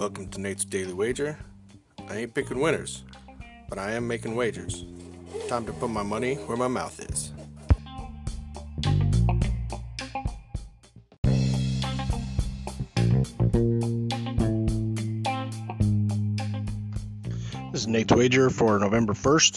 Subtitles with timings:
[0.00, 1.38] Welcome to Nate's Daily Wager.
[2.08, 3.04] I ain't picking winners,
[3.68, 4.86] but I am making wagers.
[5.46, 7.32] Time to put my money where my mouth is.
[17.70, 19.56] This is Nate's Wager for November 1st,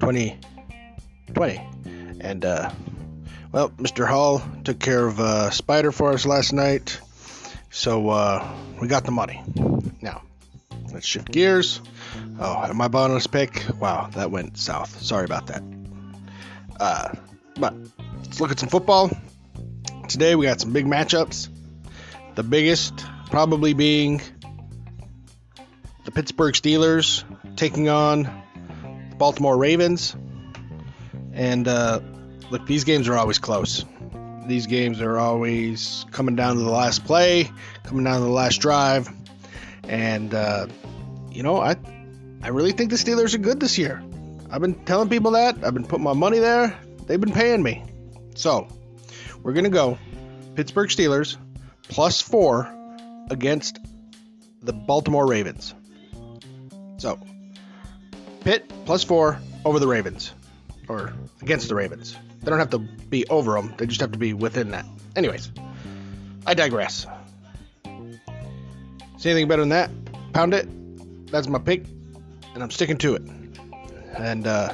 [0.00, 1.68] 2020.
[2.20, 2.72] And, uh,
[3.52, 4.08] well, Mr.
[4.08, 7.00] Hall took care of uh, Spider for us last night,
[7.76, 9.42] so uh, we got the money.
[10.00, 10.22] Now,
[10.94, 11.82] let's shift gears.
[12.40, 15.02] Oh, and my bonus pick, wow, that went south.
[15.02, 15.62] Sorry about that.
[16.80, 17.14] Uh,
[17.60, 17.74] but
[18.22, 19.10] let's look at some football.
[20.08, 21.50] Today we got some big matchups.
[22.34, 24.22] The biggest probably being
[26.06, 27.24] the Pittsburgh Steelers
[27.56, 28.22] taking on
[29.10, 30.16] the Baltimore Ravens.
[31.34, 32.00] And uh,
[32.50, 33.84] look, these games are always close.
[34.46, 37.50] These games are always coming down to the last play,
[37.84, 39.08] coming down to the last drive.
[39.84, 40.68] And, uh,
[41.30, 41.76] you know, I,
[42.42, 44.02] I really think the Steelers are good this year.
[44.50, 45.62] I've been telling people that.
[45.64, 46.78] I've been putting my money there.
[47.06, 47.84] They've been paying me.
[48.34, 48.68] So,
[49.42, 49.98] we're to go
[50.54, 51.36] Pittsburgh Steelers
[51.88, 52.72] plus four
[53.30, 53.78] against
[54.62, 55.74] the Baltimore Ravens.
[56.98, 57.18] So,
[58.40, 60.32] Pitt plus four over the Ravens,
[60.88, 62.16] or against the Ravens.
[62.46, 64.86] They don't have to be over them, they just have to be within that.
[65.16, 65.50] Anyways,
[66.46, 67.04] I digress.
[69.16, 69.90] See anything better than that?
[70.32, 70.68] Pound it.
[71.32, 71.86] That's my pick,
[72.54, 73.22] and I'm sticking to it.
[74.16, 74.72] And, uh,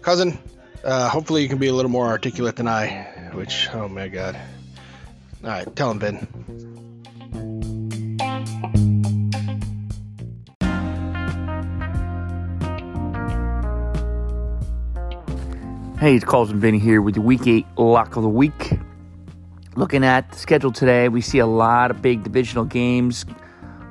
[0.00, 0.38] cousin,
[0.82, 4.40] uh, hopefully you can be a little more articulate than I, which, oh my god.
[5.44, 6.99] Alright, tell him, Ben.
[16.00, 18.78] Hey, it's Cousin Vinny here with the Week 8 Lock of the Week.
[19.76, 23.26] Looking at the schedule today, we see a lot of big divisional games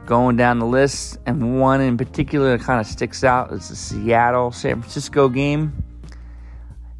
[0.07, 3.75] going down the list, and one in particular that kind of sticks out is the
[3.75, 5.83] Seattle San Francisco game.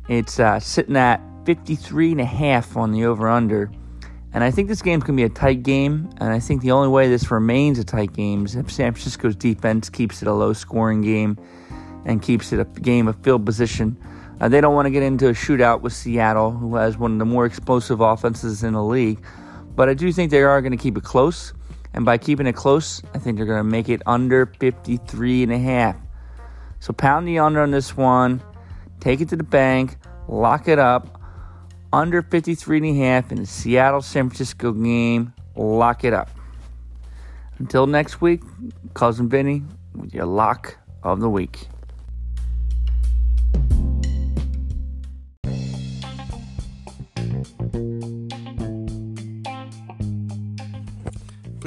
[0.10, 3.72] It's uh, sitting at 53 and a half on the over under.
[4.32, 6.08] And I think this game's going to be a tight game.
[6.18, 9.36] And I think the only way this remains a tight game is if San Francisco's
[9.36, 11.40] defense keeps it a low scoring game
[12.06, 13.98] and keeps it a game of field position.
[14.40, 17.20] Uh, they don't want to get into a shootout with Seattle, who has one of
[17.20, 19.22] the more explosive offenses in the league.
[19.76, 21.54] But I do think they are going to keep it close.
[21.94, 25.52] And by keeping it close, I think they're going to make it under 53 and
[25.52, 25.98] a half.
[26.80, 28.42] So pound the under on this one.
[29.00, 29.98] Take it to the bank.
[30.28, 31.20] Lock it up.
[31.92, 35.34] Under 53 and a half in the Seattle San Francisco game.
[35.56, 36.30] Lock it up.
[37.58, 38.42] Until next week,
[38.94, 39.64] Cousin Vinny
[39.96, 41.68] with your lock of the week.